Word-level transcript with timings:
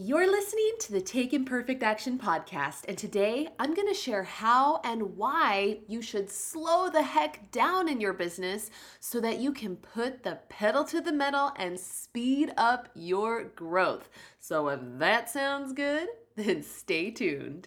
You're 0.00 0.30
listening 0.30 0.74
to 0.78 0.92
the 0.92 1.00
Take 1.00 1.34
Imperfect 1.34 1.82
Action 1.82 2.20
podcast, 2.20 2.84
and 2.86 2.96
today 2.96 3.48
I'm 3.58 3.74
going 3.74 3.88
to 3.88 3.94
share 3.94 4.22
how 4.22 4.80
and 4.84 5.16
why 5.16 5.80
you 5.88 6.02
should 6.02 6.30
slow 6.30 6.88
the 6.88 7.02
heck 7.02 7.50
down 7.50 7.88
in 7.88 8.00
your 8.00 8.12
business 8.12 8.70
so 9.00 9.20
that 9.20 9.40
you 9.40 9.52
can 9.52 9.74
put 9.74 10.22
the 10.22 10.38
pedal 10.48 10.84
to 10.84 11.00
the 11.00 11.10
metal 11.10 11.50
and 11.56 11.80
speed 11.80 12.52
up 12.56 12.90
your 12.94 13.42
growth. 13.42 14.08
So, 14.38 14.68
if 14.68 14.78
that 15.00 15.30
sounds 15.30 15.72
good, 15.72 16.06
then 16.36 16.62
stay 16.62 17.10
tuned. 17.10 17.66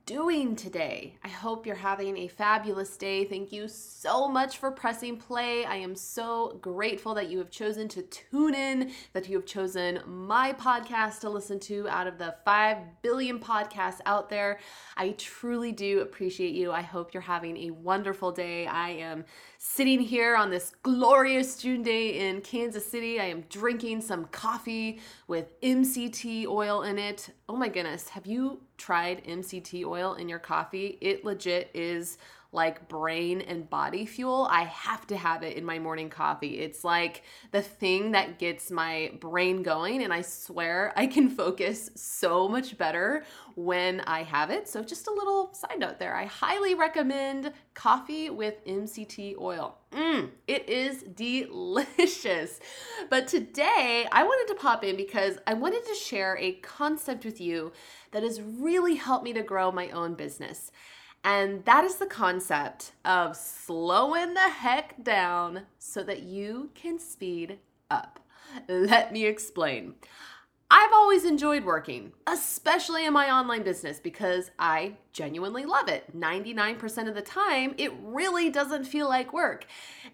doing 0.05 0.55
today? 0.55 1.15
I 1.23 1.27
hope 1.27 1.65
you're 1.65 1.75
having 1.75 2.17
a 2.17 2.27
fabulous 2.27 2.97
day. 2.97 3.25
Thank 3.25 3.51
you 3.51 3.67
so 3.67 4.27
much 4.27 4.57
for 4.57 4.71
pressing 4.71 5.17
play. 5.17 5.65
I 5.65 5.75
am 5.75 5.95
so 5.95 6.57
grateful 6.61 7.13
that 7.15 7.29
you 7.29 7.37
have 7.37 7.49
chosen 7.51 7.87
to 7.89 8.01
tune 8.03 8.55
in, 8.55 8.91
that 9.13 9.29
you 9.29 9.35
have 9.37 9.45
chosen 9.45 9.99
my 10.05 10.53
podcast 10.53 11.19
to 11.21 11.29
listen 11.29 11.59
to 11.61 11.87
out 11.89 12.07
of 12.07 12.17
the 12.17 12.35
5 12.45 12.77
billion 13.01 13.39
podcasts 13.39 14.01
out 14.05 14.29
there. 14.29 14.59
I 14.97 15.11
truly 15.17 15.71
do 15.71 16.01
appreciate 16.01 16.53
you. 16.53 16.71
I 16.71 16.81
hope 16.81 17.13
you're 17.13 17.21
having 17.21 17.57
a 17.57 17.71
wonderful 17.71 18.31
day. 18.31 18.67
I 18.67 18.89
am 18.89 19.25
sitting 19.57 19.99
here 19.99 20.35
on 20.35 20.49
this 20.49 20.73
glorious 20.83 21.57
June 21.57 21.83
day 21.83 22.27
in 22.27 22.41
Kansas 22.41 22.85
City. 22.85 23.19
I 23.19 23.25
am 23.25 23.41
drinking 23.49 24.01
some 24.01 24.25
coffee 24.25 24.99
with 25.27 25.59
MCT 25.61 26.47
oil 26.47 26.81
in 26.83 26.97
it. 26.97 27.29
Oh 27.47 27.55
my 27.55 27.69
goodness, 27.69 28.09
have 28.09 28.25
you 28.25 28.61
tried 28.81 29.23
MCT 29.25 29.85
oil 29.85 30.15
in 30.15 30.27
your 30.27 30.39
coffee? 30.39 30.97
It 31.01 31.23
legit 31.23 31.69
is 31.75 32.17
like 32.53 32.89
brain 32.89 33.39
and 33.41 33.69
body 33.69 34.05
fuel, 34.05 34.47
I 34.51 34.63
have 34.63 35.07
to 35.07 35.15
have 35.15 35.41
it 35.41 35.55
in 35.55 35.63
my 35.63 35.79
morning 35.79 36.09
coffee. 36.09 36.59
It's 36.59 36.83
like 36.83 37.23
the 37.51 37.61
thing 37.61 38.11
that 38.11 38.39
gets 38.39 38.69
my 38.69 39.13
brain 39.21 39.63
going, 39.63 40.03
and 40.03 40.13
I 40.13 40.21
swear 40.21 40.91
I 40.97 41.07
can 41.07 41.29
focus 41.41 41.89
so 41.95 42.49
much 42.49 42.77
better 42.77 43.23
when 43.55 44.01
I 44.01 44.23
have 44.23 44.49
it. 44.49 44.67
So, 44.67 44.83
just 44.83 45.07
a 45.07 45.11
little 45.11 45.53
side 45.53 45.79
note 45.79 45.99
there 45.99 46.15
I 46.15 46.25
highly 46.25 46.75
recommend 46.75 47.53
coffee 47.73 48.29
with 48.29 48.65
MCT 48.65 49.39
oil. 49.39 49.77
Mmm, 49.91 50.29
it 50.47 50.67
is 50.69 51.03
delicious. 51.03 52.59
But 53.09 53.27
today 53.27 54.07
I 54.11 54.23
wanted 54.23 54.53
to 54.53 54.59
pop 54.59 54.83
in 54.83 54.97
because 54.97 55.37
I 55.47 55.53
wanted 55.53 55.85
to 55.85 55.95
share 55.95 56.37
a 56.37 56.53
concept 56.53 57.25
with 57.25 57.39
you 57.39 57.71
that 58.11 58.23
has 58.23 58.41
really 58.41 58.95
helped 58.95 59.23
me 59.23 59.33
to 59.33 59.41
grow 59.41 59.71
my 59.71 59.89
own 59.89 60.15
business. 60.15 60.71
And 61.23 61.63
that 61.65 61.83
is 61.83 61.95
the 61.95 62.07
concept 62.07 62.93
of 63.05 63.35
slowing 63.37 64.33
the 64.33 64.49
heck 64.49 65.03
down 65.03 65.63
so 65.77 66.03
that 66.03 66.23
you 66.23 66.71
can 66.73 66.99
speed 66.99 67.59
up. 67.91 68.19
Let 68.67 69.13
me 69.13 69.25
explain. 69.25 69.95
I've 70.73 70.93
always 70.93 71.25
enjoyed 71.25 71.65
working, 71.65 72.13
especially 72.27 73.05
in 73.05 73.11
my 73.11 73.29
online 73.29 73.61
business, 73.61 73.99
because 73.99 74.51
I 74.57 74.93
genuinely 75.11 75.65
love 75.65 75.89
it. 75.89 76.17
99% 76.17 77.09
of 77.09 77.13
the 77.13 77.21
time, 77.21 77.75
it 77.77 77.91
really 78.01 78.49
doesn't 78.49 78.85
feel 78.85 79.09
like 79.09 79.33
work. 79.33 79.65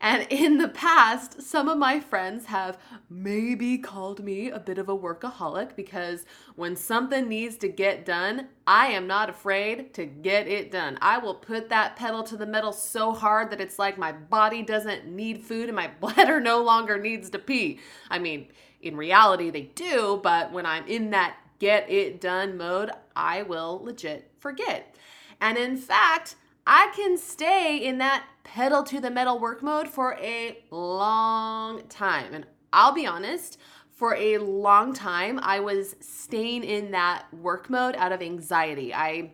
And 0.01 0.25
in 0.31 0.57
the 0.57 0.68
past, 0.68 1.44
some 1.44 1.69
of 1.69 1.78
my 1.78 2.00
friends 2.00 2.47
have 2.47 2.79
maybe 3.07 3.78
called 3.78 4.23
me 4.23 4.50
a 4.50 4.59
bit 4.59 4.79
of 4.79 4.90
a 4.90 4.97
workaholic 4.97 5.75
because 5.75 6.25
when 6.56 6.75
something 6.75 7.29
needs 7.29 7.56
to 7.57 7.68
get 7.68 8.03
done, 8.03 8.47
I 8.66 8.88
am 8.88 9.06
not 9.06 9.29
afraid 9.29 9.94
to 9.94 10.07
get 10.07 10.47
it 10.47 10.72
done. 10.72 10.97
I 11.03 11.19
will 11.19 11.35
put 11.35 11.69
that 11.69 11.95
pedal 11.97 12.24
to 12.24 12.35
the 12.35 12.47
metal 12.47 12.74
so 12.74 13.13
hard 13.13 13.51
that 13.51 13.62
it's 13.62 13.78
like 13.78 14.00
my 14.00 14.12
body 14.12 14.63
doesn't 14.63 15.06
need 15.06 15.44
food 15.44 15.69
and 15.69 15.75
my 15.75 15.91
bladder 16.00 16.39
no 16.39 16.63
longer 16.63 16.97
needs 16.97 17.29
to 17.29 17.38
pee. 17.38 17.79
I 18.09 18.18
mean, 18.18 18.47
in 18.88 18.98
reality, 18.98 19.50
they 19.50 19.64
do, 19.75 20.20
but 20.24 20.52
when 20.52 20.66
I'm 20.66 20.88
in 20.88 21.12
that 21.12 21.38
get 21.59 21.90
it 21.90 22.22
done 22.22 22.58
mode, 22.58 22.92
I 23.16 23.44
will 23.44 23.81
legit 23.84 24.31
forget. 24.38 24.96
And 25.42 25.58
in 25.58 25.78
fact, 25.78 26.36
I 26.66 26.92
can 26.96 27.18
stay 27.18 27.78
in 27.78 27.98
that 28.00 28.25
pedal 28.44 28.84
to 28.84 29.00
the 29.00 29.09
metal 29.09 29.40
work 29.40 29.64
mode 29.64 29.88
for 29.88 30.18
a 30.22 30.58
long 30.72 31.88
time. 31.88 32.34
And 32.34 32.46
I'll 32.74 32.94
be 32.94 33.06
honest, 33.06 33.58
for 33.92 34.16
a 34.16 34.38
long 34.38 34.94
time, 34.94 35.40
I 35.42 35.59
was 35.59 35.96
staying 36.00 36.64
in 36.64 36.92
that 36.92 37.34
work 37.34 37.69
mode 37.69 37.96
out 37.96 38.12
of 38.12 38.22
anxiety. 38.22 38.94
I 38.94 39.31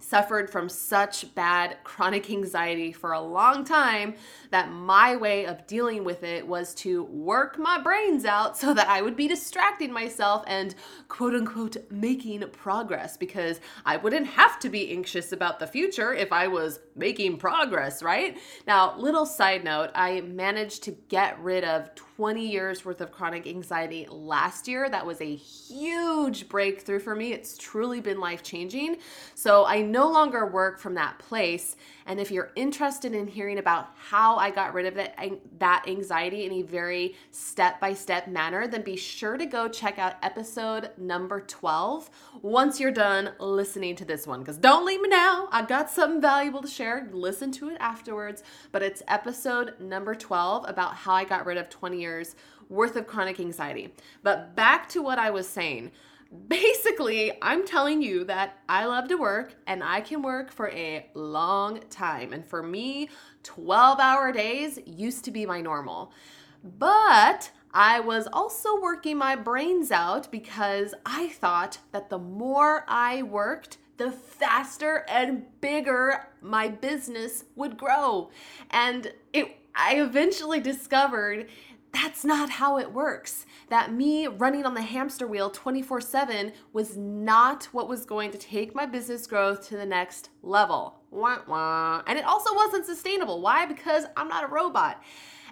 suffered 0.00 0.50
from 0.50 0.68
such 0.68 1.34
bad 1.34 1.78
chronic 1.82 2.30
anxiety 2.30 2.92
for 2.92 3.12
a 3.12 3.20
long 3.20 3.64
time 3.64 4.14
that 4.50 4.70
my 4.70 5.16
way 5.16 5.46
of 5.46 5.66
dealing 5.66 6.04
with 6.04 6.22
it 6.22 6.46
was 6.46 6.74
to 6.74 7.04
work 7.04 7.58
my 7.58 7.80
brains 7.80 8.24
out 8.24 8.56
so 8.58 8.74
that 8.74 8.88
I 8.88 9.00
would 9.00 9.16
be 9.16 9.26
distracting 9.26 9.92
myself 9.92 10.44
and 10.46 10.74
quote 11.08 11.34
unquote 11.34 11.76
making 11.90 12.46
progress 12.50 13.16
because 13.16 13.60
I 13.84 13.96
wouldn't 13.96 14.26
have 14.26 14.58
to 14.60 14.68
be 14.68 14.90
anxious 14.90 15.32
about 15.32 15.58
the 15.58 15.66
future 15.66 16.12
if 16.12 16.32
I 16.32 16.46
was 16.46 16.80
making 16.94 17.38
progress, 17.38 18.02
right? 18.02 18.38
Now, 18.66 18.96
little 18.98 19.26
side 19.26 19.64
note, 19.64 19.90
I 19.94 20.20
managed 20.20 20.82
to 20.84 20.92
get 20.92 21.40
rid 21.40 21.64
of 21.64 21.94
20 22.16 22.48
years 22.48 22.82
worth 22.82 23.02
of 23.02 23.12
chronic 23.12 23.46
anxiety 23.46 24.06
last 24.10 24.66
year. 24.66 24.88
That 24.88 25.04
was 25.04 25.20
a 25.20 25.36
huge 25.36 26.48
breakthrough 26.48 26.98
for 26.98 27.14
me. 27.14 27.34
It's 27.34 27.58
truly 27.58 28.00
been 28.00 28.20
life 28.20 28.42
changing. 28.42 28.96
So 29.34 29.66
I 29.66 29.82
no 29.82 30.10
longer 30.10 30.46
work 30.46 30.78
from 30.78 30.94
that 30.94 31.18
place. 31.18 31.76
And 32.06 32.18
if 32.18 32.30
you're 32.30 32.52
interested 32.56 33.14
in 33.14 33.26
hearing 33.26 33.58
about 33.58 33.90
how 33.96 34.36
I 34.36 34.50
got 34.50 34.72
rid 34.72 34.86
of 34.86 34.96
it, 34.96 35.14
that 35.58 35.84
anxiety 35.86 36.46
in 36.46 36.52
a 36.52 36.62
very 36.62 37.16
step 37.32 37.80
by 37.80 37.92
step 37.92 38.28
manner, 38.28 38.66
then 38.66 38.80
be 38.80 38.96
sure 38.96 39.36
to 39.36 39.44
go 39.44 39.68
check 39.68 39.98
out 39.98 40.14
episode 40.22 40.90
number 40.96 41.40
12 41.40 42.08
once 42.40 42.80
you're 42.80 42.92
done 42.92 43.32
listening 43.38 43.94
to 43.96 44.06
this 44.06 44.26
one. 44.26 44.40
Because 44.40 44.56
don't 44.56 44.86
leave 44.86 45.02
me 45.02 45.10
now. 45.10 45.48
I've 45.50 45.68
got 45.68 45.90
something 45.90 46.22
valuable 46.22 46.62
to 46.62 46.68
share. 46.68 47.08
Listen 47.12 47.52
to 47.52 47.68
it 47.68 47.76
afterwards. 47.78 48.42
But 48.72 48.82
it's 48.82 49.02
episode 49.06 49.74
number 49.80 50.14
12 50.14 50.64
about 50.66 50.94
how 50.94 51.12
I 51.12 51.24
got 51.24 51.44
rid 51.44 51.58
of 51.58 51.68
20 51.68 51.98
years 51.98 52.05
worth 52.68 52.96
of 52.96 53.06
chronic 53.06 53.38
anxiety. 53.40 53.94
But 54.22 54.56
back 54.56 54.88
to 54.90 55.02
what 55.02 55.18
I 55.18 55.30
was 55.30 55.48
saying 55.48 55.92
basically, 56.48 57.32
I'm 57.42 57.66
telling 57.66 58.02
you 58.02 58.24
that 58.24 58.58
I 58.68 58.86
love 58.86 59.08
to 59.08 59.16
work 59.16 59.54
and 59.66 59.82
I 59.82 60.00
can 60.00 60.22
work 60.22 60.50
for 60.50 60.68
a 60.70 61.08
long 61.14 61.80
time. 61.90 62.32
And 62.32 62.44
for 62.44 62.62
me, 62.62 63.10
12 63.42 64.00
hour 64.00 64.32
days 64.32 64.78
used 64.86 65.24
to 65.24 65.30
be 65.30 65.46
my 65.46 65.60
normal. 65.60 66.12
But 66.78 67.50
I 67.72 68.00
was 68.00 68.26
also 68.32 68.80
working 68.80 69.18
my 69.18 69.36
brains 69.36 69.92
out 69.92 70.30
because 70.30 70.94
I 71.04 71.28
thought 71.28 71.78
that 71.92 72.10
the 72.10 72.18
more 72.18 72.84
I 72.88 73.22
worked, 73.22 73.78
the 73.96 74.10
faster 74.10 75.04
and 75.08 75.44
bigger 75.60 76.28
my 76.42 76.68
business 76.68 77.44
would 77.54 77.76
grow. 77.78 78.30
And 78.70 79.12
it 79.32 79.58
I 79.76 79.96
eventually 79.96 80.58
discovered 80.58 81.48
that's 81.96 82.24
not 82.24 82.50
how 82.50 82.78
it 82.78 82.92
works. 82.92 83.46
That 83.70 83.92
me 83.92 84.26
running 84.26 84.66
on 84.66 84.74
the 84.74 84.82
hamster 84.82 85.26
wheel 85.26 85.48
24 85.50 86.00
7 86.02 86.52
was 86.72 86.96
not 86.96 87.64
what 87.72 87.88
was 87.88 88.04
going 88.04 88.30
to 88.32 88.38
take 88.38 88.74
my 88.74 88.84
business 88.84 89.26
growth 89.26 89.66
to 89.68 89.76
the 89.76 89.86
next 89.86 90.28
level. 90.42 91.00
Wah, 91.10 91.38
wah. 91.46 92.02
And 92.06 92.18
it 92.18 92.24
also 92.24 92.54
wasn't 92.54 92.84
sustainable. 92.84 93.40
Why? 93.40 93.64
Because 93.64 94.04
I'm 94.16 94.28
not 94.28 94.44
a 94.44 94.48
robot. 94.48 95.02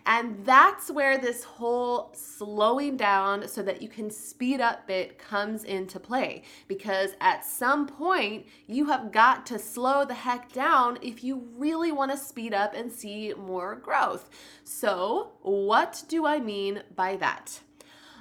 And 0.06 0.44
that's 0.44 0.90
where 0.90 1.16
this 1.16 1.44
whole 1.44 2.10
slowing 2.14 2.96
down 2.96 3.48
so 3.48 3.62
that 3.62 3.80
you 3.80 3.88
can 3.88 4.10
speed 4.10 4.60
up 4.60 4.86
bit 4.86 5.18
comes 5.18 5.64
into 5.64 5.98
play. 5.98 6.42
Because 6.68 7.12
at 7.20 7.44
some 7.44 7.86
point, 7.86 8.46
you 8.66 8.86
have 8.86 9.12
got 9.12 9.46
to 9.46 9.58
slow 9.58 10.04
the 10.04 10.14
heck 10.14 10.52
down 10.52 10.98
if 11.00 11.24
you 11.24 11.48
really 11.56 11.90
want 11.90 12.10
to 12.10 12.18
speed 12.18 12.52
up 12.52 12.74
and 12.74 12.92
see 12.92 13.32
more 13.34 13.76
growth. 13.76 14.28
So, 14.62 15.32
what 15.40 16.04
do 16.06 16.26
I 16.26 16.38
mean 16.38 16.82
by 16.94 17.16
that? 17.16 17.60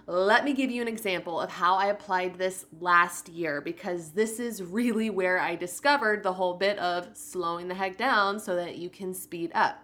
Let 0.05 0.43
me 0.43 0.53
give 0.53 0.69
you 0.69 0.81
an 0.81 0.89
example 0.89 1.39
of 1.39 1.49
how 1.49 1.75
I 1.75 1.85
applied 1.85 2.37
this 2.37 2.65
last 2.81 3.29
year 3.29 3.61
because 3.61 4.11
this 4.11 4.37
is 4.37 4.61
really 4.61 5.09
where 5.09 5.39
I 5.39 5.55
discovered 5.55 6.23
the 6.23 6.33
whole 6.33 6.55
bit 6.55 6.77
of 6.79 7.09
slowing 7.13 7.69
the 7.69 7.75
heck 7.75 7.97
down 7.97 8.39
so 8.39 8.55
that 8.57 8.77
you 8.77 8.89
can 8.89 9.13
speed 9.13 9.51
up. 9.53 9.81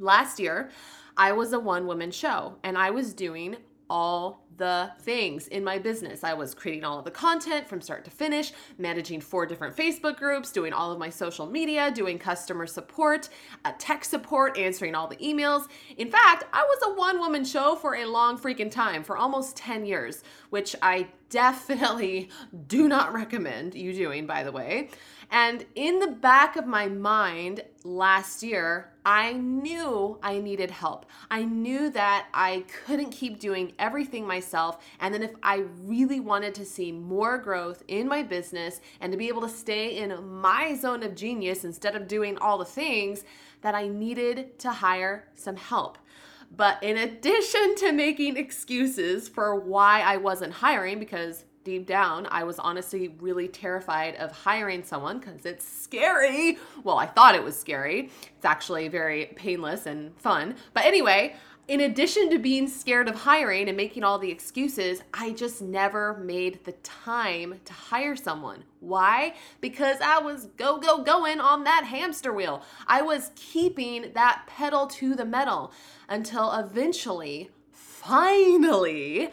Last 0.00 0.40
year, 0.40 0.70
I 1.16 1.32
was 1.32 1.52
a 1.52 1.60
one 1.60 1.86
woman 1.86 2.10
show 2.10 2.56
and 2.62 2.76
I 2.76 2.90
was 2.90 3.14
doing 3.14 3.56
all 3.88 4.43
the 4.56 4.90
things 5.00 5.48
in 5.48 5.64
my 5.64 5.78
business. 5.78 6.24
I 6.24 6.34
was 6.34 6.54
creating 6.54 6.84
all 6.84 6.98
of 6.98 7.04
the 7.04 7.10
content 7.10 7.68
from 7.68 7.80
start 7.80 8.04
to 8.04 8.10
finish, 8.10 8.52
managing 8.78 9.20
four 9.20 9.46
different 9.46 9.76
Facebook 9.76 10.16
groups, 10.16 10.52
doing 10.52 10.72
all 10.72 10.92
of 10.92 10.98
my 10.98 11.10
social 11.10 11.46
media, 11.46 11.90
doing 11.90 12.18
customer 12.18 12.66
support, 12.66 13.28
uh, 13.64 13.72
tech 13.78 14.04
support, 14.04 14.56
answering 14.58 14.94
all 14.94 15.08
the 15.08 15.16
emails. 15.16 15.66
In 15.96 16.10
fact, 16.10 16.44
I 16.52 16.62
was 16.62 16.78
a 16.84 16.94
one 16.98 17.18
woman 17.18 17.44
show 17.44 17.76
for 17.76 17.96
a 17.96 18.06
long 18.06 18.38
freaking 18.38 18.70
time, 18.70 19.02
for 19.02 19.16
almost 19.16 19.56
10 19.56 19.86
years, 19.86 20.22
which 20.50 20.76
I 20.82 21.08
definitely 21.30 22.30
do 22.68 22.88
not 22.88 23.12
recommend 23.12 23.74
you 23.74 23.92
doing, 23.92 24.26
by 24.26 24.44
the 24.44 24.52
way. 24.52 24.90
And 25.30 25.64
in 25.74 25.98
the 25.98 26.08
back 26.08 26.56
of 26.56 26.66
my 26.66 26.86
mind 26.86 27.62
last 27.82 28.42
year, 28.42 28.92
I 29.04 29.32
knew 29.32 30.18
I 30.22 30.38
needed 30.38 30.70
help. 30.70 31.06
I 31.30 31.44
knew 31.44 31.90
that 31.90 32.28
I 32.32 32.64
couldn't 32.86 33.10
keep 33.10 33.38
doing 33.38 33.72
everything 33.78 34.26
myself. 34.44 34.84
And 35.00 35.14
then, 35.14 35.22
if 35.22 35.32
I 35.42 35.64
really 35.82 36.20
wanted 36.20 36.54
to 36.56 36.64
see 36.64 36.92
more 36.92 37.38
growth 37.38 37.82
in 37.88 38.06
my 38.06 38.22
business 38.22 38.80
and 39.00 39.10
to 39.12 39.18
be 39.18 39.28
able 39.28 39.42
to 39.42 39.48
stay 39.48 39.96
in 39.96 40.12
my 40.40 40.74
zone 40.74 41.02
of 41.02 41.14
genius 41.14 41.64
instead 41.64 41.96
of 41.96 42.08
doing 42.08 42.36
all 42.38 42.58
the 42.58 42.64
things, 42.64 43.24
that 43.62 43.74
I 43.74 43.88
needed 43.88 44.58
to 44.58 44.70
hire 44.70 45.28
some 45.34 45.56
help. 45.56 45.96
But 46.54 46.82
in 46.82 46.98
addition 46.98 47.74
to 47.76 47.92
making 47.92 48.36
excuses 48.36 49.28
for 49.28 49.58
why 49.58 50.02
I 50.02 50.18
wasn't 50.18 50.52
hiring, 50.52 50.98
because 50.98 51.44
deep 51.64 51.86
down, 51.86 52.28
I 52.30 52.44
was 52.44 52.58
honestly 52.58 53.08
really 53.20 53.48
terrified 53.48 54.16
of 54.16 54.30
hiring 54.30 54.84
someone 54.84 55.18
because 55.18 55.46
it's 55.46 55.66
scary. 55.66 56.58
Well, 56.84 56.98
I 56.98 57.06
thought 57.06 57.34
it 57.34 57.42
was 57.42 57.58
scary. 57.58 58.10
It's 58.36 58.44
actually 58.44 58.88
very 58.88 59.32
painless 59.34 59.86
and 59.86 60.14
fun. 60.18 60.56
But 60.74 60.84
anyway, 60.84 61.34
in 61.66 61.80
addition 61.80 62.28
to 62.30 62.38
being 62.38 62.68
scared 62.68 63.08
of 63.08 63.14
hiring 63.14 63.68
and 63.68 63.76
making 63.76 64.04
all 64.04 64.18
the 64.18 64.30
excuses, 64.30 65.02
I 65.14 65.32
just 65.32 65.62
never 65.62 66.18
made 66.18 66.64
the 66.64 66.72
time 66.72 67.60
to 67.64 67.72
hire 67.72 68.16
someone. 68.16 68.64
Why? 68.80 69.34
Because 69.60 69.96
I 70.02 70.18
was 70.18 70.46
go, 70.56 70.78
go, 70.78 71.02
going 71.02 71.40
on 71.40 71.64
that 71.64 71.84
hamster 71.84 72.32
wheel. 72.32 72.62
I 72.86 73.00
was 73.00 73.30
keeping 73.34 74.12
that 74.14 74.42
pedal 74.46 74.86
to 74.88 75.14
the 75.14 75.24
metal 75.24 75.72
until 76.08 76.52
eventually, 76.52 77.50
finally, 77.72 79.30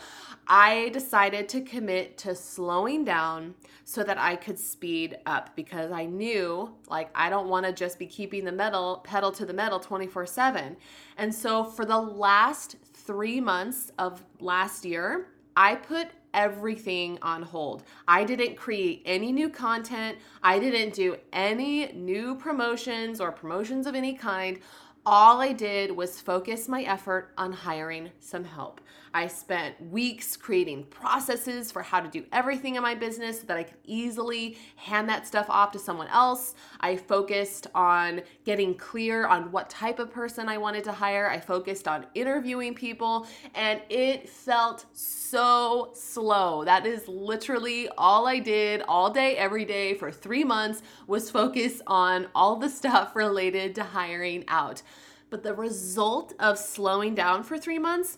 I 0.48 0.90
decided 0.90 1.48
to 1.50 1.62
commit 1.62 2.18
to 2.20 2.36
slowing 2.36 3.06
down 3.06 3.56
so 3.84 4.04
that 4.04 4.18
I 4.18 4.36
could 4.36 4.60
speed 4.60 5.18
up 5.26 5.56
because 5.56 5.92
I 5.92 6.06
knew 6.06 6.76
like 6.88 7.10
I 7.16 7.30
don't 7.30 7.48
want 7.48 7.66
to 7.66 7.74
just 7.74 8.00
be 8.00 8.06
keeping 8.06 8.46
the 8.46 8.52
metal 8.52 9.02
pedal 9.04 9.32
to 9.34 9.46
the 9.46 9.54
metal 9.54 9.80
24/7. 9.80 10.76
And 11.18 11.34
so 11.34 11.64
for 11.64 11.86
the 11.86 12.00
last 12.00 12.76
3 12.94 13.40
months 13.40 13.92
of 13.98 14.24
last 14.40 14.86
year, 14.86 15.28
I 15.56 15.76
put 15.76 16.10
everything 16.34 17.20
on 17.22 17.44
hold. 17.44 17.84
I 18.08 18.24
didn't 18.24 18.56
create 18.56 19.02
any 19.06 19.32
new 19.34 19.50
content. 19.50 20.18
I 20.42 20.60
didn't 20.60 20.94
do 20.94 21.18
any 21.34 21.92
new 21.92 22.36
promotions 22.36 23.20
or 23.20 23.32
promotions 23.32 23.86
of 23.86 23.96
any 23.96 24.14
kind. 24.14 24.60
All 25.06 25.42
I 25.42 25.52
did 25.52 25.92
was 25.92 26.22
focus 26.22 26.70
my 26.70 26.84
effort 26.84 27.34
on 27.38 27.52
hiring 27.52 28.12
some 28.20 28.46
help. 28.46 28.80
I 29.14 29.28
spent 29.28 29.76
weeks 29.92 30.38
creating 30.38 30.86
processes 30.86 31.72
for 31.72 31.82
how 31.82 32.00
to 32.00 32.08
do 32.08 32.24
everything 32.32 32.76
in 32.76 32.84
my 32.84 32.96
business 32.96 33.42
so 33.42 33.48
that 33.48 33.58
I 33.58 33.64
could 33.64 33.78
easily 33.86 34.58
hand 34.76 35.10
that 35.10 35.28
stuff 35.28 35.48
off 35.50 35.72
to 35.74 35.80
someone 35.80 36.08
else. 36.08 36.56
I 36.80 36.96
focused 36.96 37.68
on 37.76 38.22
getting 38.46 38.76
clear 38.76 39.28
on 39.28 39.52
what 39.52 39.70
type 39.70 40.00
of 40.00 40.12
person 40.12 40.48
I 40.48 40.58
wanted 40.58 40.84
to 40.86 40.92
hire. 40.92 41.30
I 41.30 41.40
focused 41.40 41.88
on 41.88 42.06
interviewing 42.16 42.74
people, 42.74 43.28
and 43.54 43.82
it 43.90 44.30
felt 44.30 44.86
so 44.94 45.92
slow. 45.94 46.64
That 46.64 46.86
is 46.86 47.08
literally 47.08 47.90
all 47.98 48.28
I 48.28 48.40
did 48.40 48.82
all 48.88 49.10
day, 49.10 49.36
every 49.36 49.66
day 49.66 49.94
for 49.96 50.12
three 50.12 50.44
months 50.44 50.82
was 51.08 51.30
focus 51.30 51.82
on 51.88 52.28
all 52.34 52.56
the 52.56 52.70
stuff 52.70 53.16
related 53.16 53.76
to 53.76 53.84
hiring 53.84 54.46
out. 54.48 54.82
But 55.30 55.44
the 55.44 55.54
result 55.54 56.34
of 56.40 56.58
slowing 56.58 57.16
down 57.16 57.44
for 57.44 57.58
three 57.58 57.80
months 57.80 58.18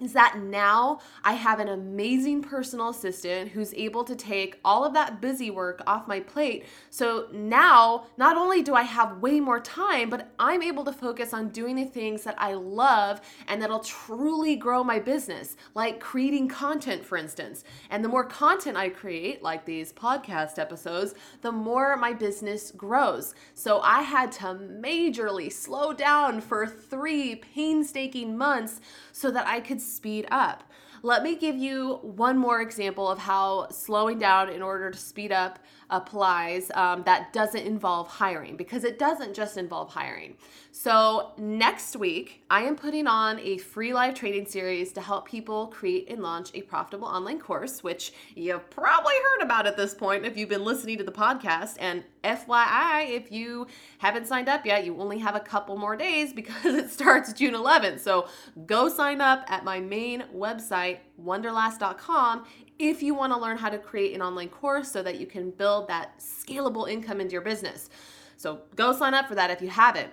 is 0.00 0.12
that 0.12 0.38
now 0.38 1.00
I 1.24 1.32
have 1.32 1.58
an 1.58 1.68
amazing 1.68 2.42
personal 2.42 2.90
assistant 2.90 3.50
who's 3.50 3.74
able 3.74 4.04
to 4.04 4.14
take 4.14 4.60
all 4.64 4.84
of 4.84 4.94
that 4.94 5.20
busy 5.20 5.50
work 5.50 5.82
off 5.86 6.06
my 6.06 6.20
plate. 6.20 6.66
So 6.90 7.28
now, 7.32 8.06
not 8.16 8.36
only 8.36 8.62
do 8.62 8.74
I 8.74 8.82
have 8.82 9.18
way 9.18 9.40
more 9.40 9.60
time, 9.60 10.08
but 10.08 10.30
I'm 10.38 10.62
able 10.62 10.84
to 10.84 10.92
focus 10.92 11.34
on 11.34 11.48
doing 11.48 11.76
the 11.76 11.84
things 11.84 12.22
that 12.24 12.36
I 12.38 12.54
love 12.54 13.20
and 13.48 13.60
that'll 13.60 13.80
truly 13.80 14.56
grow 14.56 14.84
my 14.84 14.98
business, 14.98 15.56
like 15.74 16.00
creating 16.00 16.48
content, 16.48 17.04
for 17.04 17.16
instance. 17.16 17.64
And 17.90 18.04
the 18.04 18.08
more 18.08 18.24
content 18.24 18.76
I 18.76 18.90
create, 18.90 19.42
like 19.42 19.64
these 19.64 19.92
podcast 19.92 20.58
episodes, 20.58 21.14
the 21.42 21.52
more 21.52 21.96
my 21.96 22.12
business 22.12 22.70
grows. 22.70 23.34
So 23.54 23.80
I 23.80 24.02
had 24.02 24.30
to 24.32 24.46
majorly 24.46 25.52
slow 25.52 25.92
down 25.92 26.40
for 26.40 26.66
three 26.66 27.36
painstaking 27.36 28.36
months 28.36 28.80
so 29.12 29.30
that 29.30 29.46
I 29.46 29.60
could 29.60 29.80
speed 29.88 30.26
up. 30.30 30.64
Let 31.02 31.22
me 31.22 31.36
give 31.36 31.56
you 31.56 32.00
one 32.02 32.36
more 32.36 32.60
example 32.60 33.08
of 33.08 33.18
how 33.18 33.68
slowing 33.70 34.18
down 34.18 34.48
in 34.48 34.62
order 34.62 34.90
to 34.90 34.98
speed 34.98 35.30
up 35.30 35.60
applies 35.90 36.70
um, 36.74 37.02
that 37.04 37.32
doesn't 37.32 37.64
involve 37.66 38.08
hiring 38.08 38.56
because 38.56 38.84
it 38.84 38.98
doesn't 38.98 39.34
just 39.34 39.56
involve 39.56 39.90
hiring. 39.90 40.36
So, 40.70 41.32
next 41.38 41.96
week, 41.96 42.44
I 42.50 42.62
am 42.62 42.76
putting 42.76 43.06
on 43.06 43.38
a 43.40 43.58
free 43.58 43.92
live 43.94 44.14
training 44.14 44.46
series 44.46 44.92
to 44.92 45.00
help 45.00 45.26
people 45.26 45.68
create 45.68 46.08
and 46.08 46.22
launch 46.22 46.50
a 46.54 46.62
profitable 46.62 47.08
online 47.08 47.40
course, 47.40 47.82
which 47.82 48.12
you've 48.34 48.68
probably 48.70 49.14
heard 49.14 49.44
about 49.44 49.66
at 49.66 49.76
this 49.76 49.94
point 49.94 50.26
if 50.26 50.36
you've 50.36 50.48
been 50.48 50.64
listening 50.64 50.98
to 50.98 51.04
the 51.04 51.12
podcast. 51.12 51.76
And 51.80 52.04
FYI, 52.22 53.10
if 53.10 53.30
you 53.32 53.66
haven't 53.98 54.26
signed 54.26 54.48
up 54.48 54.66
yet, 54.66 54.84
you 54.84 54.98
only 55.00 55.18
have 55.18 55.34
a 55.34 55.40
couple 55.40 55.76
more 55.76 55.96
days 55.96 56.32
because 56.32 56.64
it 56.74 56.90
starts 56.90 57.32
June 57.32 57.54
11th. 57.54 58.00
So, 58.00 58.28
go 58.66 58.88
sign 58.88 59.20
up 59.20 59.44
at 59.48 59.64
my 59.64 59.80
main 59.80 60.24
website, 60.34 60.98
wanderlass.com 61.22 62.44
if 62.78 63.02
you 63.02 63.14
want 63.14 63.32
to 63.32 63.38
learn 63.38 63.56
how 63.56 63.68
to 63.68 63.78
create 63.78 64.14
an 64.14 64.22
online 64.22 64.48
course 64.48 64.90
so 64.90 65.02
that 65.02 65.18
you 65.18 65.26
can 65.26 65.50
build 65.50 65.88
that 65.88 66.18
scalable 66.18 66.88
income 66.88 67.20
into 67.20 67.32
your 67.32 67.42
business. 67.42 67.90
So 68.36 68.60
go 68.76 68.92
sign 68.92 69.14
up 69.14 69.26
for 69.26 69.34
that 69.34 69.50
if 69.50 69.60
you 69.60 69.68
haven't. 69.68 70.10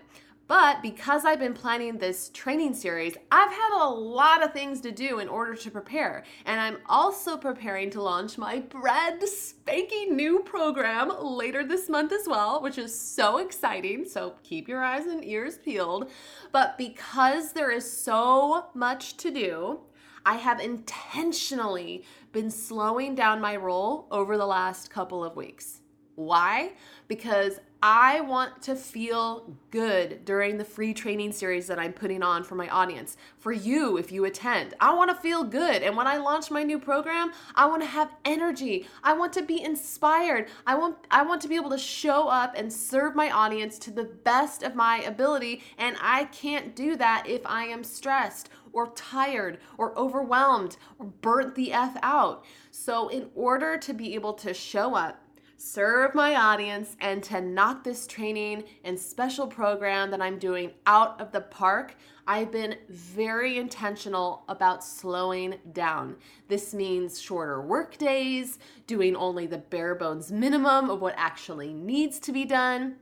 But 0.48 0.84
because 0.84 1.26
I've 1.26 1.40
been 1.40 1.56
planning 1.56 1.98
this 1.98 2.30
training 2.30 2.76
series, 2.76 3.18
I've 3.32 3.52
had 3.52 3.82
a 3.82 3.90
lot 3.90 4.44
of 4.44 4.54
things 4.54 4.80
to 4.82 4.92
do 4.92 5.18
in 5.18 5.28
order 5.28 5.56
to 5.56 5.72
prepare. 5.72 6.24
And 6.46 6.62
I'm 6.62 6.78
also 6.86 7.36
preparing 7.36 7.90
to 7.92 8.02
launch 8.02 8.38
my 8.38 8.60
brand 8.60 9.24
spanking 9.24 10.16
new 10.16 10.42
program 10.42 11.12
later 11.20 11.66
this 11.66 11.90
month 11.90 12.12
as 12.12 12.28
well, 12.28 12.62
which 12.62 12.78
is 12.78 12.98
so 12.98 13.40
exciting. 13.40 14.06
So 14.06 14.36
keep 14.44 14.68
your 14.68 14.84
eyes 14.84 15.08
and 15.08 15.26
ears 15.26 15.58
peeled. 15.58 16.12
But 16.52 16.78
because 16.78 17.54
there 17.54 17.72
is 17.72 17.92
so 17.92 18.68
much 18.76 19.18
to 19.18 19.32
do, 19.32 19.80
I 20.28 20.36
have 20.36 20.60
intentionally 20.60 22.04
been 22.32 22.52
slowing 22.52 23.16
down 23.16 23.42
my 23.42 23.56
roll 23.56 24.08
over 24.12 24.38
the 24.38 24.46
last 24.46 24.92
couple 24.92 25.24
of 25.24 25.36
weeks. 25.36 25.82
Why? 26.16 26.72
Because 27.08 27.60
I 27.84 28.22
want 28.22 28.62
to 28.64 28.76
feel 28.76 29.54
good 29.70 30.26
during 30.26 30.58
the 30.58 30.64
free 30.64 30.94
training 30.94 31.34
series 31.34 31.68
that 31.68 31.78
I'm 31.78 31.94
putting 31.94 32.24
on 32.24 32.44
for 32.44 32.56
my 32.56 32.68
audience. 32.70 33.18
For 33.38 33.52
you, 33.52 33.98
if 33.98 34.12
you 34.12 34.26
attend, 34.26 34.74
I 34.80 34.94
want 34.94 35.12
to 35.12 35.16
feel 35.16 35.44
good. 35.44 35.84
And 35.84 35.96
when 35.96 36.08
I 36.08 36.18
launch 36.18 36.50
my 36.50 36.64
new 36.64 36.80
program, 36.80 37.32
I 37.54 37.66
want 37.68 37.82
to 37.82 37.88
have 37.88 38.16
energy. 38.24 38.88
I 39.04 39.14
want 39.14 39.34
to 39.34 39.44
be 39.44 39.62
inspired. 39.62 40.48
I 40.66 40.76
want 40.76 40.96
I 41.12 41.22
want 41.24 41.42
to 41.42 41.48
be 41.48 41.56
able 41.56 41.70
to 41.72 41.78
show 41.78 42.28
up 42.28 42.56
and 42.58 42.72
serve 42.72 43.14
my 43.14 43.30
audience 43.30 43.78
to 43.80 43.92
the 43.92 44.06
best 44.06 44.64
of 44.64 44.74
my 44.74 45.02
ability, 45.02 45.62
and 45.78 45.98
I 46.02 46.26
can't 46.26 46.76
do 46.76 46.96
that 46.96 47.26
if 47.28 47.46
I 47.46 47.66
am 47.66 47.84
stressed 47.84 48.50
or 48.74 48.88
tired 48.96 49.60
or 49.78 49.98
overwhelmed 49.98 50.78
or 50.98 51.06
burnt 51.06 51.56
the 51.56 51.72
F 51.72 51.98
out. 52.02 52.46
So, 52.72 53.10
in 53.10 53.30
order 53.36 53.78
to 53.78 53.94
be 53.94 54.16
able 54.16 54.34
to 54.34 54.54
show 54.54 54.96
up 54.96 55.22
serve 55.58 56.14
my 56.14 56.36
audience 56.36 56.96
and 57.00 57.24
to 57.24 57.42
knock 57.42 57.84
this 57.84 58.08
training 58.08 58.64
and 58.84 59.00
special 59.00 59.48
program 59.48 60.12
that 60.12 60.22
I'm 60.22 60.38
doing 60.38 60.72
out 60.86 61.20
of 61.22 61.32
the 61.32 61.42
park, 61.42 61.96
I've 62.28 62.52
been 62.52 62.76
very 62.90 63.58
intentional 63.58 64.44
about 64.50 64.84
slowing 64.84 65.56
down. 65.74 66.18
This 66.48 66.74
means 66.74 67.22
shorter 67.22 67.62
work 67.62 67.98
days, 67.98 68.60
doing 68.88 69.16
only 69.16 69.46
the 69.46 69.60
bare 69.60 69.96
bones 69.96 70.32
minimum 70.32 70.90
of 70.90 71.02
what 71.02 71.14
actually 71.18 71.74
needs 71.74 72.20
to 72.20 72.32
be 72.32 72.46
done. 72.46 72.96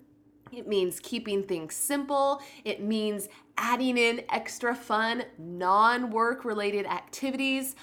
It 0.51 0.67
means 0.67 0.99
keeping 0.99 1.43
things 1.43 1.73
simple. 1.73 2.41
It 2.63 2.83
means 2.83 3.27
adding 3.57 3.97
in 3.97 4.23
extra 4.29 4.75
fun, 4.75 5.23
non 5.39 6.11
work 6.11 6.45
related 6.45 6.85
activities 6.85 7.75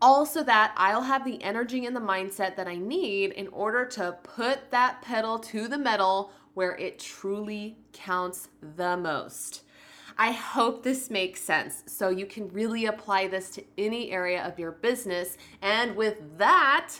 also 0.00 0.42
that 0.44 0.72
I'll 0.76 1.02
have 1.02 1.24
the 1.24 1.42
energy 1.42 1.86
and 1.86 1.94
the 1.94 2.00
mindset 2.00 2.56
that 2.56 2.66
I 2.66 2.76
need 2.76 3.32
in 3.32 3.48
order 3.48 3.84
to 3.86 4.16
put 4.22 4.70
that 4.70 5.02
pedal 5.02 5.38
to 5.38 5.68
the 5.68 5.78
metal 5.78 6.32
where 6.54 6.76
it 6.76 6.98
truly 6.98 7.76
counts 7.92 8.48
the 8.76 8.96
most. 8.96 9.62
I 10.18 10.32
hope 10.32 10.82
this 10.82 11.10
makes 11.10 11.40
sense 11.40 11.82
so 11.86 12.10
you 12.10 12.26
can 12.26 12.48
really 12.48 12.86
apply 12.86 13.28
this 13.28 13.50
to 13.50 13.64
any 13.78 14.10
area 14.10 14.46
of 14.46 14.58
your 14.58 14.72
business. 14.72 15.38
And 15.62 15.96
with 15.96 16.38
that, 16.38 16.96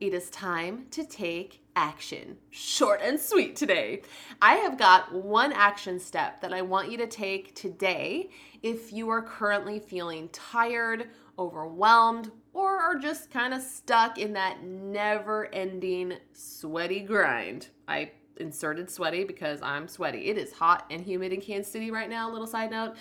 it 0.00 0.14
is 0.14 0.30
time 0.30 0.86
to 0.92 1.04
take 1.04 1.60
action. 1.76 2.36
Short 2.50 3.00
and 3.02 3.18
sweet 3.18 3.56
today. 3.56 4.02
I 4.40 4.56
have 4.56 4.78
got 4.78 5.12
one 5.12 5.52
action 5.52 5.98
step 5.98 6.40
that 6.40 6.52
I 6.52 6.62
want 6.62 6.90
you 6.90 6.96
to 6.98 7.06
take 7.06 7.54
today 7.54 8.30
if 8.62 8.92
you 8.92 9.08
are 9.10 9.22
currently 9.22 9.78
feeling 9.78 10.28
tired 10.28 11.10
overwhelmed, 11.38 12.30
or 12.52 12.78
are 12.78 12.96
just 12.96 13.30
kind 13.30 13.52
of 13.52 13.62
stuck 13.62 14.18
in 14.18 14.32
that 14.34 14.62
never 14.62 15.52
ending 15.54 16.14
sweaty 16.32 17.00
grind. 17.00 17.68
I 17.88 18.12
inserted 18.38 18.90
sweaty 18.90 19.24
because 19.24 19.60
I'm 19.62 19.88
sweaty. 19.88 20.26
It 20.26 20.38
is 20.38 20.52
hot 20.52 20.86
and 20.90 21.00
humid 21.00 21.32
in 21.32 21.40
Kansas 21.40 21.72
City 21.72 21.90
right 21.90 22.08
now, 22.08 22.30
little 22.30 22.46
side 22.46 22.70
note. 22.70 22.94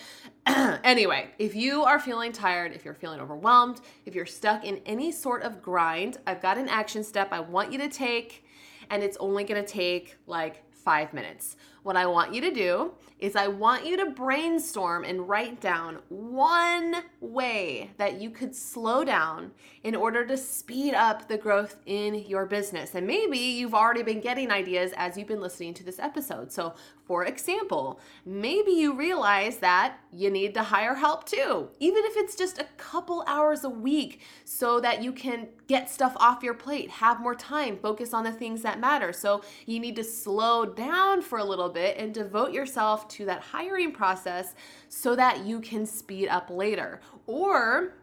anyway, 0.84 1.32
if 1.40 1.56
you 1.56 1.84
are 1.84 2.00
feeling 2.00 2.32
tired, 2.32 2.74
if 2.74 2.86
you're 2.86 2.94
feeling 2.94 3.20
overwhelmed, 3.20 3.82
if 4.06 4.16
you're 4.16 4.26
stuck 4.26 4.64
in 4.64 4.82
any 4.86 5.12
sort 5.12 5.44
of 5.44 5.62
grind, 5.62 6.18
I've 6.28 6.42
got 6.42 6.58
an 6.58 6.70
action 6.70 7.04
step 7.04 7.30
I 7.32 7.40
want 7.40 7.72
you 7.72 7.80
to 7.80 7.90
take, 7.90 8.46
and 8.90 9.04
it's 9.04 9.18
only 9.18 9.44
gonna 9.44 9.64
take 9.64 10.18
like 10.28 10.64
five 10.72 11.14
minutes. 11.14 11.56
What 11.84 11.98
I 11.98 12.06
want 12.06 12.34
you 12.34 12.42
to 12.42 12.52
do 12.52 12.94
is 13.20 13.36
I 13.38 13.48
want 13.48 13.86
you 13.86 13.96
to 13.98 14.12
brainstorm 14.12 15.06
and 15.06 15.30
write 15.30 15.62
down 15.62 16.00
one 16.10 16.96
way 17.22 17.92
that 17.98 18.20
you 18.20 18.30
could 18.30 18.54
slow 18.54 19.06
down 19.06 19.52
in 19.84 19.96
order 19.96 20.26
to 20.26 20.36
speed 20.36 20.94
up 20.94 21.28
the 21.28 21.38
growth 21.38 21.78
in 21.86 22.16
your 22.26 22.46
business. 22.46 22.96
And 22.96 23.08
maybe 23.08 23.38
you've 23.38 23.74
already 23.74 24.04
been 24.04 24.20
getting 24.20 24.52
ideas 24.52 24.92
as 24.98 25.18
you've 25.18 25.28
been 25.28 25.42
listening 25.42 25.74
to 25.76 25.84
this 25.84 26.00
episode. 26.00 26.52
So, 26.52 26.74
for 27.06 27.26
example, 27.26 28.00
maybe 28.26 28.72
you 28.72 28.94
realize 28.94 29.58
that 29.58 29.98
you 30.12 30.30
need 30.30 30.54
to 30.54 30.64
hire 30.64 30.96
help 30.96 31.26
too, 31.26 31.70
even 31.80 32.04
if 32.06 32.16
it's 32.16 32.36
just 32.36 32.60
a 32.60 32.68
couple 32.78 33.24
hours 33.28 33.66
a 33.66 33.70
week, 33.70 34.22
so 34.46 34.80
that 34.80 35.04
you 35.04 35.12
can 35.12 35.48
get 35.68 35.90
stuff 35.90 36.14
off 36.18 36.44
your 36.44 36.54
plate, 36.54 36.90
have 36.90 37.20
more 37.20 37.36
time, 37.36 37.78
focus 37.78 38.14
on 38.14 38.24
the 38.24 38.32
things 38.32 38.62
that 38.62 38.80
matter. 38.80 39.14
So, 39.14 39.44
you 39.66 39.80
need 39.80 39.96
to 39.96 40.04
slow 40.04 40.66
down 40.66 41.22
for 41.22 41.40
a 41.40 41.44
little 41.44 41.70
bit 41.74 41.98
and 41.98 42.14
devote 42.14 42.54
yourself 42.54 43.08
to 43.10 43.26
that 43.26 43.42
hiring 43.42 43.92
process 43.92 44.56
so 44.90 45.16
that 45.16 45.46
you 45.46 45.60
can 45.60 45.86
speed 45.86 46.28
up 46.28 46.50
later. 46.50 47.02
Or 47.28 47.96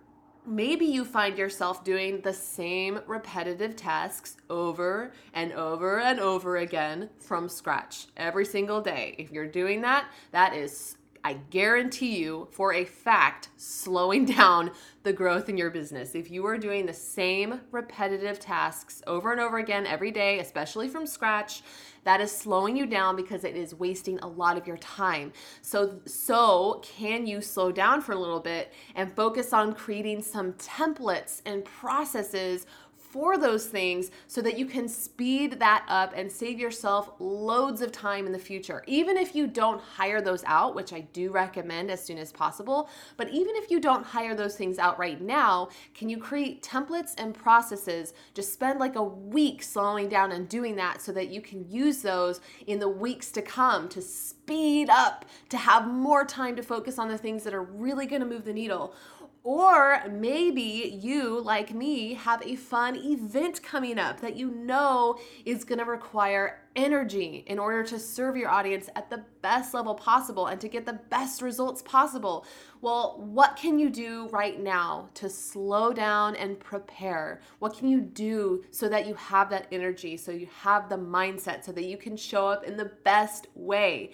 maybe 0.47 0.87
you 0.87 1.05
find 1.05 1.39
yourself 1.39 1.85
doing 1.85 2.21
the 2.21 2.33
same 2.33 3.01
repetitive 3.07 3.77
tasks 3.77 4.37
over 4.49 5.13
and 5.33 5.53
over 5.53 6.01
and 6.01 6.19
over 6.19 6.57
again 6.59 7.09
from 7.19 7.49
scratch 7.49 8.07
every 8.17 8.45
single 8.45 8.81
day. 8.81 9.15
If 9.19 9.31
you're 9.31 9.47
doing 9.47 9.83
that, 9.83 10.11
that 10.33 10.55
is 10.55 10.97
I 11.23 11.35
guarantee 11.51 12.17
you 12.17 12.49
for 12.51 12.73
a 12.75 12.85
fact 12.85 13.51
slowing 13.57 14.25
down 14.37 14.71
the 15.03 15.13
growth 15.13 15.49
in 15.49 15.57
your 15.57 15.71
business. 15.71 16.15
If 16.15 16.31
you 16.31 16.47
are 16.47 16.59
doing 16.59 16.87
the 16.87 16.93
same 16.93 17.61
repetitive 17.71 18.39
tasks 18.39 19.03
over 19.07 19.33
and 19.33 19.41
over 19.41 19.59
again 19.59 19.87
every 19.87 20.11
day, 20.11 20.39
especially 20.41 20.89
from 20.89 21.07
scratch, 21.07 21.63
that 22.05 22.21
is 22.21 22.31
slowing 22.33 22.77
you 22.77 22.87
down 22.87 23.17
because 23.17 23.45
it 23.45 23.57
is 23.57 23.75
wasting 23.75 24.19
a 24.21 24.27
lot 24.27 24.57
of 24.57 24.67
your 24.67 24.79
time. 24.79 25.33
So 25.63 26.01
so 26.07 26.83
can 26.83 27.27
you 27.27 27.41
slow 27.41 27.73
down 27.73 28.01
for 28.01 28.13
a 28.13 28.19
little 28.19 28.41
bit 28.41 28.73
and 28.95 29.15
focus 29.15 29.53
on 29.53 29.75
creating 29.75 30.23
some 30.23 30.55
templates 30.55 31.43
and 31.45 31.65
processes 31.65 32.67
for 33.11 33.37
those 33.37 33.67
things 33.67 34.11
so 34.29 34.41
that 34.41 34.57
you 34.57 34.67
can 34.67 34.89
speed 34.89 35.59
that 35.59 35.85
up 35.89 36.13
and 36.15 36.31
save 36.31 36.61
yourself 36.61 37.11
loads 37.19 37.81
of 37.81 37.91
time 37.91 38.25
in 38.25 38.33
the 38.33 38.39
future. 38.39 38.85
Even 38.87 39.17
if 39.17 39.35
you 39.35 39.49
don't 39.49 39.81
hire 39.81 40.21
those 40.21 40.45
out, 40.45 40.77
which 40.77 40.93
I 40.93 41.01
do 41.01 41.31
recommend 41.31 41.91
as 41.91 42.03
soon 42.03 42.19
as 42.19 42.31
possible, 42.31 42.89
but 43.17 43.29
even 43.31 43.57
if 43.57 43.71
you 43.71 43.81
don't 43.81 44.05
hire 44.05 44.35
those 44.37 44.55
things 44.55 44.79
out 44.79 44.99
right 44.99 45.21
now, 45.21 45.71
can 45.93 46.09
you 46.09 46.19
create 46.19 46.63
templates 46.63 47.15
and 47.19 47.35
processes? 47.35 48.15
Just 48.33 48.53
spend 48.53 48.79
like 48.79 48.95
a 48.95 49.03
week 49.03 49.63
slowing 49.63 50.09
down 50.09 50.31
and 50.31 50.49
doing 50.49 50.77
that 50.77 51.03
so 51.03 51.11
that 51.13 51.31
you 51.31 51.41
can 51.41 51.69
use 51.69 52.03
those 52.03 52.41
in 52.69 52.79
the 52.79 52.89
weeks 52.89 53.33
to 53.33 53.43
come 53.43 53.89
to 53.89 54.01
speed 54.01 54.89
up, 54.89 55.25
to 55.49 55.57
have 55.57 55.89
more 55.89 56.25
time 56.25 56.55
to 56.55 56.63
focus 56.63 56.99
on 56.99 57.09
the 57.09 57.19
things 57.19 57.43
that 57.43 57.55
are 57.55 57.63
really 57.63 58.07
to 58.21 58.27
move 58.27 58.45
the 58.45 58.53
needle 58.53 58.95
or 59.43 60.03
maybe 60.11 60.99
you, 61.01 61.41
like 61.41 61.73
me, 61.73 62.13
have 62.15 62.43
a 62.45 62.57
fun 62.57 62.95
event 62.97 63.63
coming 63.63 63.99
up 63.99 64.21
that 64.21 64.37
you 64.37 64.51
know 64.51 65.19
is 65.47 65.65
to 65.79 65.85
require 65.87 66.61
energy 66.77 67.43
in 67.47 67.59
order 67.59 67.83
to 67.83 67.99
serve 67.99 68.37
your 68.37 68.51
audience 68.51 68.89
at 68.95 69.09
the 69.09 69.25
best 69.41 69.73
level 69.73 69.95
possible 69.95 70.47
and 70.47 70.61
to 70.61 70.69
get 70.69 70.85
the 70.85 71.01
best 71.09 71.41
results 71.41 71.81
possible. 71.83 72.45
Well, 72.83 73.17
what 73.19 73.57
can 73.57 73.79
you 73.79 73.89
do 73.89 74.29
right 74.29 74.61
now 74.61 75.09
to 75.15 75.31
slow 75.31 75.93
down 75.93 76.37
and 76.37 76.61
prepare? 76.61 77.41
What 77.61 77.77
can 77.77 77.89
you 77.89 78.01
do 78.01 78.63
so 78.71 78.89
that 78.91 79.07
you 79.07 79.15
have 79.15 79.49
that 79.51 79.69
energy, 79.73 80.19
so 80.19 80.33
you 80.33 80.49
have 80.61 80.89
the 80.89 80.99
mindset, 80.99 81.65
so 81.65 81.73
that 81.73 81.85
you 81.85 81.97
can 81.97 82.17
show 82.17 82.47
up 82.47 82.65
in 82.65 82.77
the 82.77 82.93
best 83.05 83.47
way? 83.55 84.13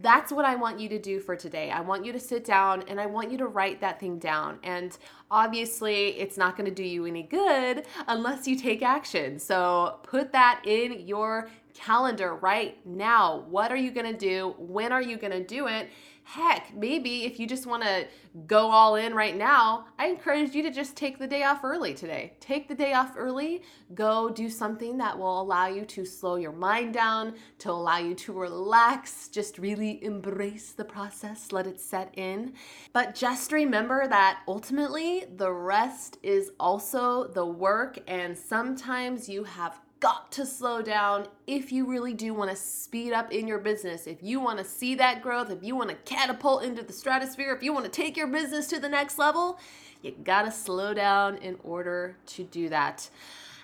That's 0.00 0.30
what 0.30 0.44
I 0.44 0.54
want 0.54 0.78
you 0.78 0.88
to 0.90 0.98
do 0.98 1.18
for 1.20 1.34
today. 1.34 1.70
I 1.70 1.80
want 1.80 2.04
you 2.04 2.12
to 2.12 2.20
sit 2.20 2.44
down 2.44 2.82
and 2.88 3.00
I 3.00 3.06
want 3.06 3.32
you 3.32 3.38
to 3.38 3.46
write 3.46 3.80
that 3.80 3.98
thing 3.98 4.18
down. 4.18 4.58
And 4.62 4.96
obviously, 5.30 6.18
it's 6.18 6.36
not 6.36 6.56
going 6.56 6.68
to 6.68 6.74
do 6.74 6.84
you 6.84 7.04
any 7.06 7.22
good 7.24 7.84
unless 8.06 8.46
you 8.46 8.56
take 8.56 8.82
action. 8.82 9.38
So 9.38 9.98
put 10.04 10.32
that 10.32 10.62
in 10.64 11.06
your 11.06 11.50
calendar 11.74 12.34
right 12.34 12.84
now. 12.86 13.44
What 13.48 13.72
are 13.72 13.76
you 13.76 13.90
going 13.90 14.12
to 14.12 14.18
do? 14.18 14.54
When 14.58 14.92
are 14.92 15.02
you 15.02 15.16
going 15.16 15.32
to 15.32 15.44
do 15.44 15.66
it? 15.66 15.90
Heck, 16.30 16.76
maybe 16.76 17.24
if 17.24 17.40
you 17.40 17.46
just 17.46 17.66
want 17.66 17.82
to 17.84 18.06
go 18.46 18.70
all 18.70 18.96
in 18.96 19.14
right 19.14 19.34
now, 19.34 19.86
I 19.98 20.08
encourage 20.08 20.54
you 20.54 20.62
to 20.62 20.70
just 20.70 20.94
take 20.94 21.18
the 21.18 21.26
day 21.26 21.42
off 21.44 21.64
early 21.64 21.94
today. 21.94 22.34
Take 22.38 22.68
the 22.68 22.74
day 22.74 22.92
off 22.92 23.14
early, 23.16 23.62
go 23.94 24.28
do 24.28 24.50
something 24.50 24.98
that 24.98 25.18
will 25.18 25.40
allow 25.40 25.68
you 25.68 25.86
to 25.86 26.04
slow 26.04 26.34
your 26.36 26.52
mind 26.52 26.92
down, 26.92 27.32
to 27.60 27.70
allow 27.70 27.96
you 27.96 28.14
to 28.16 28.34
relax, 28.34 29.28
just 29.28 29.56
really 29.56 30.04
embrace 30.04 30.72
the 30.72 30.84
process, 30.84 31.50
let 31.50 31.66
it 31.66 31.80
set 31.80 32.12
in. 32.18 32.52
But 32.92 33.14
just 33.14 33.50
remember 33.50 34.06
that 34.06 34.40
ultimately 34.46 35.24
the 35.34 35.50
rest 35.50 36.18
is 36.22 36.50
also 36.60 37.28
the 37.28 37.46
work, 37.46 38.00
and 38.06 38.36
sometimes 38.36 39.30
you 39.30 39.44
have 39.44 39.80
got 40.00 40.30
to 40.32 40.46
slow 40.46 40.80
down 40.80 41.26
if 41.46 41.72
you 41.72 41.84
really 41.84 42.14
do 42.14 42.32
want 42.32 42.50
to 42.50 42.56
speed 42.56 43.12
up 43.12 43.32
in 43.32 43.48
your 43.48 43.58
business. 43.58 44.06
If 44.06 44.22
you 44.22 44.40
want 44.40 44.58
to 44.58 44.64
see 44.64 44.94
that 44.94 45.22
growth, 45.22 45.50
if 45.50 45.62
you 45.62 45.74
want 45.74 45.90
to 45.90 45.96
catapult 45.96 46.62
into 46.62 46.82
the 46.82 46.92
stratosphere, 46.92 47.52
if 47.52 47.62
you 47.62 47.72
want 47.72 47.84
to 47.84 47.90
take 47.90 48.16
your 48.16 48.28
business 48.28 48.68
to 48.68 48.78
the 48.78 48.88
next 48.88 49.18
level, 49.18 49.58
you 50.02 50.12
got 50.12 50.42
to 50.42 50.52
slow 50.52 50.94
down 50.94 51.38
in 51.38 51.56
order 51.64 52.16
to 52.26 52.44
do 52.44 52.68
that. 52.68 53.10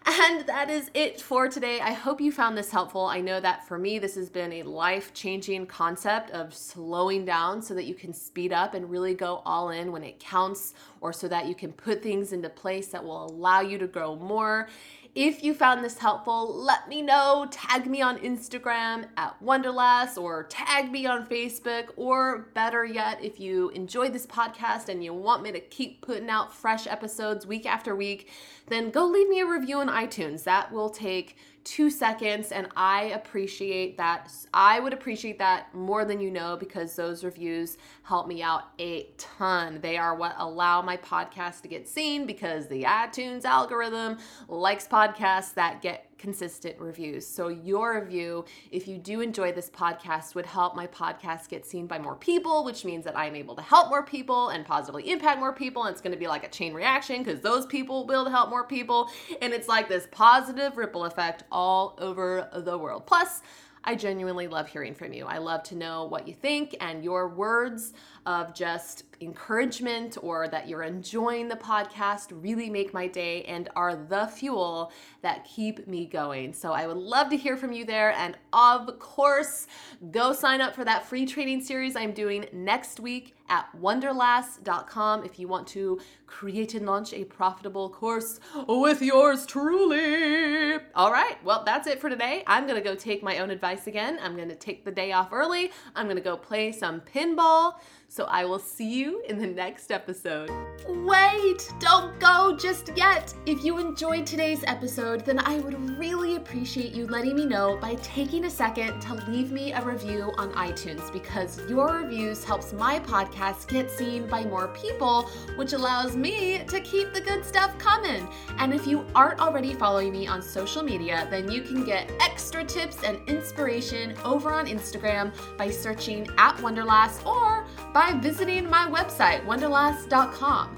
And 0.07 0.47
that 0.47 0.69
is 0.69 0.91
it 0.93 1.23
for 1.23 1.49
today. 1.49 1.81
I 1.81 1.93
hope 1.93 2.21
you 2.21 2.31
found 2.31 2.59
this 2.59 2.71
helpful. 2.71 3.07
I 3.07 3.23
know 3.23 3.41
that 3.41 3.67
for 3.67 3.79
me, 3.79 3.99
this 3.99 4.17
has 4.17 4.29
been 4.29 4.53
a 4.53 4.63
life 4.63 5.15
changing 5.15 5.67
concept 5.67 6.31
of 6.33 6.53
slowing 6.53 7.25
down 7.25 7.63
so 7.63 7.73
that 7.73 7.85
you 7.85 7.95
can 7.95 8.13
speed 8.13 8.53
up 8.53 8.75
and 8.75 8.91
really 8.91 9.15
go 9.15 9.41
all 9.47 9.71
in 9.71 9.93
when 9.93 10.05
it 10.05 10.21
counts, 10.21 10.75
or 11.01 11.11
so 11.11 11.27
that 11.29 11.47
you 11.47 11.55
can 11.55 11.73
put 11.73 12.03
things 12.03 12.35
into 12.35 12.51
place 12.51 12.89
that 12.89 13.03
will 13.03 13.25
allow 13.25 13.61
you 13.61 13.79
to 13.79 13.87
grow 13.87 14.15
more 14.17 14.69
if 15.15 15.45
you 15.45 15.55
found 15.55 15.85
this 15.85 15.99
helpful, 15.99 16.53
let 16.53 16.89
me 16.89 17.01
know. 17.01 17.47
Tag 17.49 17.87
me 17.87 18.03
on 18.03 18.19
Instagram 18.19 19.07
at 19.17 19.41
Wanderlass 19.41 20.21
or 20.21 20.43
tag 20.45 20.91
me 20.91 21.07
on 21.07 21.25
Facebook. 21.27 21.91
Or 21.97 22.49
better 22.55 22.85
yet, 22.85 23.23
if 23.23 23.39
you 23.39 23.69
enjoyed 23.71 24.13
this 24.13 24.27
podcast 24.27 24.89
and 24.89 25.05
you 25.05 25.15
want 25.15 25.45
me 25.45 25.53
to 25.53 25.61
keep 25.61 26.01
putting 26.01 26.29
out 26.29 26.53
fresh 26.53 26.89
episodes 26.89 27.47
week 27.47 27.65
after 27.65 27.95
week, 27.95 28.29
then 28.67 28.91
go 28.91 29.07
leave 29.07 29.29
me 29.29 29.39
a 29.39 29.47
review 29.47 29.79
on 29.79 29.89
iTunes. 29.89 30.43
That 30.43 30.73
will 30.73 30.91
take 30.91 31.37
two 31.65 31.91
seconds 31.91 32.53
and 32.53 32.69
I 32.77 33.05
appreciate 33.07 33.97
that. 33.97 34.31
I 34.53 34.81
would 34.81 34.93
appreciate 34.93 35.39
that 35.39 35.75
more 35.75 36.05
than 36.05 36.21
you 36.21 36.31
know 36.31 36.57
because 36.57 36.95
those 36.95 37.25
reviews 37.25 37.79
help 38.03 38.29
me 38.29 38.43
out 38.43 38.65
a 38.79 39.09
ton. 39.17 39.81
They 39.81 39.97
are 39.97 40.15
what 40.15 40.35
allow 40.39 40.83
my 40.83 40.99
podcast 40.99 41.63
to 41.63 41.69
get 41.69 41.89
seen 41.89 42.27
because 42.27 42.69
the 42.69 42.83
iTunes 42.83 43.45
algorithm 43.45 44.19
likes 44.49 44.87
podcasts 44.87 45.55
that 45.55 45.81
get 45.81 46.14
consistent 46.25 46.81
reviews. 46.81 47.27
So, 47.27 47.49
your 47.49 48.01
review, 48.01 48.47
if 48.71 48.89
you 48.89 48.97
do 48.97 49.21
enjoy 49.21 49.53
this 49.53 49.69
podcast, 49.69 50.35
would 50.35 50.47
help 50.47 50.75
my 50.75 50.87
podcast 50.87 51.51
get 51.51 51.67
seen 51.67 51.87
by 51.87 51.99
more 51.99 52.17
people, 52.17 52.65
which 52.65 52.83
means 52.83 53.05
that 53.05 53.17
I'm 53.17 53.37
able 53.37 53.55
to 53.57 53.61
help 53.61 53.91
more 53.91 54.03
people 54.03 54.49
and 54.49 54.65
positively 54.65 55.13
impact 55.13 55.39
more 55.39 55.53
people. 55.53 55.85
And 55.85 55.93
it's 55.93 56.01
going 56.01 56.15
to 56.15 56.19
be 56.19 56.27
like 56.27 56.43
a 56.43 56.49
chain 56.49 56.73
reaction 56.73 57.23
because 57.23 57.41
those 57.41 57.67
people 57.67 58.07
will 58.07 58.31
help 58.31 58.49
more 58.49 58.67
people. 58.67 59.11
And 59.43 59.53
it's 59.53 59.69
like 59.69 59.87
this 59.87 60.09
positive 60.13 60.79
ripple 60.79 61.05
effect 61.05 61.45
all 61.53 61.95
over 61.99 62.49
the 62.55 62.79
world. 62.79 63.07
Plus, 63.07 63.43
I 63.87 63.95
genuinely 63.95 64.49
love 64.49 64.69
hearing 64.69 64.95
from 64.95 65.13
you. 65.13 65.27
I 65.27 65.37
love 65.37 65.63
to 65.65 65.75
know 65.75 66.07
what 66.07 66.27
you 66.27 66.33
think 66.33 66.75
and 66.81 67.05
your 67.05 67.29
words 67.29 67.93
of 68.27 68.55
just 68.55 69.05
encouragement 69.21 70.17
or 70.23 70.49
that 70.49 70.69
you're 70.69 70.83
enjoying 70.83 71.49
the 71.49 71.57
podcast 71.57 72.29
really 72.31 72.69
make 72.71 72.93
my 72.93 73.07
day 73.07 73.43
and 73.45 73.69
are 73.77 73.97
the 73.97 74.27
fuel 74.27 74.93
that 75.23 75.45
keep 75.45 75.87
me 75.87 76.07
going. 76.07 76.53
So 76.53 76.73
I 76.73 76.87
would 76.87 76.97
love 76.97 77.31
to 77.31 77.37
hear 77.37 77.57
from 77.57 77.73
you 77.73 77.85
there. 77.85 78.13
And 78.13 78.37
of 78.53 78.99
course, 78.99 79.67
go 80.11 80.33
sign 80.33 80.61
up 80.61 80.75
for 80.75 80.85
that 80.85 81.07
free 81.07 81.27
training 81.27 81.63
series 81.63 81.97
I'm 81.97 82.13
doing 82.13 82.47
next 82.53 83.01
week 83.01 83.35
at 83.49 83.67
wanderlass.com 83.79 85.25
if 85.25 85.39
you 85.39 85.47
want 85.47 85.67
to 85.69 86.01
create 86.27 86.75
and 86.75 86.87
launch 86.87 87.13
a 87.13 87.25
profitable 87.25 87.91
course 87.91 88.41
with 88.67 89.03
yours 89.03 89.45
truly. 89.45 90.79
All 90.95 91.13
right, 91.13 91.37
well, 91.45 91.63
that's 91.65 91.87
it 91.87 92.01
for 92.01 92.09
today. 92.09 92.43
I'm 92.47 92.67
to 92.67 92.81
go 92.81 92.95
take 92.95 93.23
my 93.23 93.39
own 93.39 93.51
advice 93.51 93.87
again. 93.87 94.19
I'm 94.23 94.37
to 94.37 94.57
take 94.57 94.85
the 94.85 94.91
day 94.91 95.13
off 95.13 95.33
early. 95.33 95.71
I'm 95.95 96.07
to 96.17 96.23
go 96.23 96.37
play 96.37 96.73
some 96.73 97.01
pinball. 97.03 97.75
So 98.15 98.27
I 98.27 98.45
will 98.45 98.61
see 98.61 99.01
you 99.01 99.23
in 99.29 99.41
the 99.41 99.47
next 99.49 99.91
episode. 99.91 100.49
Wait, 100.87 101.69
don't 101.81 102.17
go 102.21 102.57
just 102.57 102.93
yet. 102.95 103.35
If 103.45 103.65
you 103.65 103.79
enjoyed 103.79 104.25
today's 104.25 104.63
episode, 104.69 105.25
then 105.25 105.41
I 105.41 105.59
would 105.59 105.99
really 105.99 106.37
appreciate 106.37 106.93
you 106.93 107.09
letting 107.09 107.35
me 107.35 107.45
know 107.45 107.77
by 107.83 107.97
taking 107.97 108.45
a 108.45 108.51
second 108.51 109.01
to 109.01 109.15
leave 109.29 109.51
me 109.51 109.73
a 109.73 109.85
review 109.85 110.31
on 110.39 110.53
iTunes 110.53 111.13
because 111.13 111.61
your 111.69 111.89
reviews 111.89 112.45
helps 112.45 112.73
my 112.73 113.01
podcast 113.01 113.67
get 113.67 113.91
seen 113.91 114.29
by 114.29 114.45
more 114.45 114.69
people, 114.69 115.23
which 115.57 115.73
allows 115.73 116.15
me 116.15 116.63
to 116.69 116.79
keep 116.83 117.13
the 117.13 117.21
good 117.21 117.45
stuff 117.45 117.77
coming. 117.79 118.29
And 118.65 118.73
if 118.73 118.87
you 118.87 119.05
aren't 119.15 119.41
already 119.41 119.75
following 119.75 120.11
me 120.11 120.27
on 120.27 120.41
social 120.41 120.83
media, 120.83 121.29
then 121.31 121.51
you 121.51 121.61
can 121.61 121.85
get 121.85 122.11
extra 122.19 122.65
tips 122.65 122.97
and 123.05 123.19
inspiration 123.29 124.17
over 124.25 124.55
on 124.55 124.65
Instagram 124.65 125.35
by 125.59 125.69
searching 125.69 126.27
at 126.39 126.57
Wanderlass 126.57 127.27
or 127.27 127.67
by 127.93 128.19
visiting 128.23 128.67
my 128.71 128.87
website, 128.87 129.45
wanderlass.com. 129.45 130.77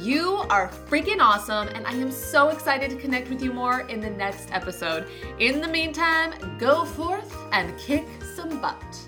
You 0.00 0.38
are 0.50 0.68
freaking 0.88 1.20
awesome, 1.20 1.68
and 1.68 1.86
I 1.86 1.92
am 1.92 2.10
so 2.10 2.48
excited 2.48 2.90
to 2.90 2.96
connect 2.96 3.28
with 3.28 3.40
you 3.40 3.52
more 3.52 3.82
in 3.82 4.00
the 4.00 4.10
next 4.10 4.48
episode. 4.50 5.06
In 5.38 5.60
the 5.60 5.68
meantime, 5.68 6.34
go 6.58 6.84
forth 6.84 7.32
and 7.52 7.78
kick 7.78 8.04
some 8.34 8.60
butt. 8.60 9.07